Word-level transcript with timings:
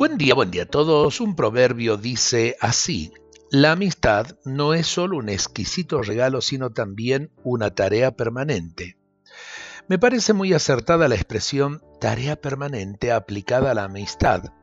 Buen 0.00 0.16
día, 0.16 0.34
buen 0.34 0.50
día 0.50 0.62
a 0.62 0.66
todos. 0.66 1.20
Un 1.20 1.36
proverbio 1.36 1.98
dice 1.98 2.56
así, 2.58 3.12
la 3.50 3.72
amistad 3.72 4.28
no 4.46 4.72
es 4.72 4.86
solo 4.86 5.18
un 5.18 5.28
exquisito 5.28 6.00
regalo, 6.00 6.40
sino 6.40 6.70
también 6.70 7.30
una 7.44 7.74
tarea 7.74 8.10
permanente. 8.12 8.96
Me 9.88 9.98
parece 9.98 10.32
muy 10.32 10.54
acertada 10.54 11.06
la 11.06 11.16
expresión 11.16 11.82
tarea 12.00 12.36
permanente 12.36 13.12
aplicada 13.12 13.72
a 13.72 13.74
la 13.74 13.84
amistad. 13.84 14.54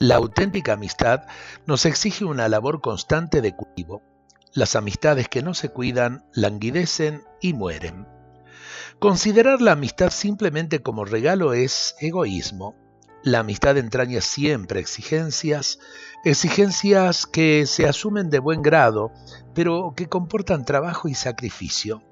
La 0.00 0.16
auténtica 0.16 0.72
amistad 0.72 1.20
nos 1.66 1.86
exige 1.86 2.24
una 2.24 2.48
labor 2.48 2.80
constante 2.80 3.42
de 3.42 3.54
cultivo. 3.54 4.02
Las 4.54 4.74
amistades 4.74 5.28
que 5.28 5.40
no 5.40 5.54
se 5.54 5.68
cuidan 5.68 6.24
languidecen 6.34 7.22
y 7.40 7.52
mueren. 7.52 8.08
Considerar 8.98 9.62
la 9.62 9.70
amistad 9.70 10.10
simplemente 10.10 10.82
como 10.82 11.04
regalo 11.04 11.52
es 11.52 11.94
egoísmo. 12.00 12.74
La 13.22 13.40
amistad 13.40 13.76
entraña 13.76 14.22
siempre 14.22 14.80
exigencias, 14.80 15.78
exigencias 16.24 17.26
que 17.26 17.66
se 17.66 17.86
asumen 17.86 18.30
de 18.30 18.38
buen 18.38 18.62
grado, 18.62 19.12
pero 19.54 19.92
que 19.94 20.08
comportan 20.08 20.64
trabajo 20.64 21.06
y 21.06 21.14
sacrificio. 21.14 22.02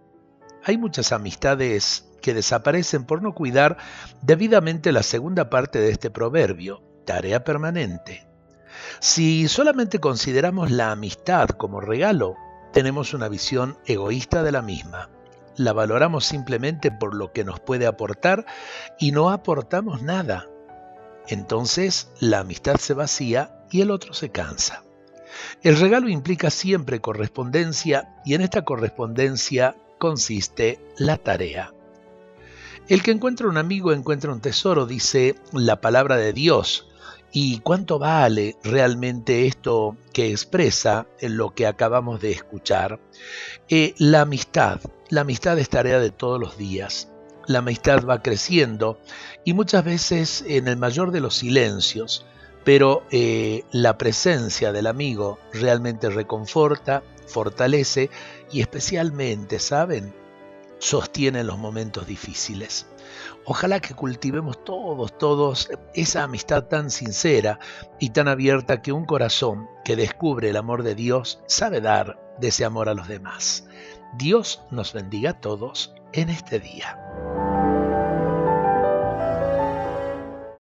Hay 0.65 0.77
muchas 0.77 1.13
amistades 1.13 2.11
que 2.21 2.35
desaparecen 2.35 3.05
por 3.05 3.23
no 3.23 3.35
cuidar 3.35 3.79
debidamente 4.21 4.93
la 4.93 5.03
segunda 5.03 5.49
parte 5.49 5.81
de 5.81 5.91
este 5.91 6.11
proverbio, 6.11 6.83
tarea 7.07 7.43
permanente. 7.43 8.27
Si 9.01 9.49
solamente 9.49 10.01
consideramos 10.01 10.71
la 10.71 10.91
amistad 10.91 11.49
como 11.49 11.81
regalo, 11.81 12.37
tenemos 12.75 13.15
una 13.15 13.29
visión 13.29 13.79
egoísta 13.87 14.43
de 14.43 14.53
la 14.53 14.61
misma. 14.61 15.09
La 15.57 15.73
valoramos 15.73 16.27
simplemente 16.27 16.93
por 16.93 17.15
lo 17.15 17.33
que 17.33 17.45
nos 17.45 17.61
puede 17.61 17.87
aportar 17.87 18.45
y 18.99 19.13
no 19.13 19.31
aportamos 19.31 20.03
nada. 20.03 20.49
Entonces 21.29 22.09
la 22.21 22.41
amistad 22.41 22.77
se 22.77 22.95
vacía 22.95 23.65
y 23.71 23.83
el 23.83 23.91
otro 23.91 24.15
se 24.15 24.31
cansa. 24.31 24.83
El 25.63 25.79
regalo 25.79 26.09
implica 26.09 26.51
siempre 26.51 27.01
correspondencia 27.01 28.17
y 28.25 28.35
en 28.35 28.41
esta 28.41 28.65
correspondencia 28.65 29.77
consiste 29.99 30.81
la 30.97 31.19
tarea. 31.19 31.73
El 32.89 33.03
que 33.03 33.11
encuentra 33.11 33.49
un 33.49 33.59
amigo 33.59 33.93
encuentra 33.93 34.33
un 34.33 34.41
tesoro, 34.41 34.87
dice 34.87 35.35
la 35.53 35.81
palabra 35.81 36.17
de 36.17 36.33
Dios. 36.33 36.87
¿Y 37.31 37.59
cuánto 37.59 37.99
vale 37.99 38.57
realmente 38.65 39.47
esto 39.47 39.99
que 40.15 40.31
expresa 40.31 41.07
lo 41.21 41.55
que 41.55 41.67
acabamos 41.67 42.23
de 42.23 42.31
escuchar? 42.31 42.99
Eh, 43.69 43.95
la 43.99 44.23
amistad. 44.23 44.81
La 45.11 45.21
amistad 45.21 45.59
es 45.59 45.69
tarea 45.69 45.99
de 45.99 46.11
todos 46.11 46.41
los 46.41 46.57
días 46.57 47.09
la 47.49 47.59
amistad 47.59 48.05
va 48.05 48.23
creciendo 48.23 49.01
y 49.45 49.55
muchas 49.55 49.85
veces 49.85 50.45
en 50.47 50.69
el 50.69 50.77
mayor 50.77 51.11
de 51.11 51.21
los 51.21 51.35
silencios, 51.37 52.25
pero 52.63 53.03
eh, 53.11 53.65
la 53.73 53.99
presencia 53.99 54.73
del 54.73 54.87
amigo 54.87 55.39
realmente 55.53 56.11
reconforta, 56.11 57.03
fortalece 57.27 58.11
y 58.53 58.61
especialmente, 58.61 59.59
¿saben? 59.59 60.15
Sostiene 60.79 61.43
los 61.45 61.59
momentos 61.59 62.07
difíciles. 62.07 62.87
Ojalá 63.45 63.81
que 63.81 63.95
cultivemos 63.95 64.65
todos, 64.65 65.17
todos 65.19 65.71
esa 65.95 66.23
amistad 66.23 66.65
tan 66.65 66.91
sincera 66.91 67.59
y 67.99 68.11
tan 68.11 68.29
abierta 68.29 68.83
que 68.83 68.93
un 68.93 69.05
corazón 69.05 69.69
que 69.85 69.97
descubre 69.97 70.51
el 70.51 70.57
amor 70.57 70.83
de 70.83 70.95
Dios 70.95 71.41
sabe 71.47 71.81
dar 71.81 72.21
de 72.39 72.49
ese 72.49 72.65
amor 72.65 72.89
a 72.89 72.95
los 72.95 73.09
demás. 73.09 73.67
Dios 74.17 74.63
nos 74.71 74.93
bendiga 74.93 75.31
a 75.31 75.41
todos 75.41 75.95
en 76.13 76.31
este 76.31 76.61
día. 76.61 76.97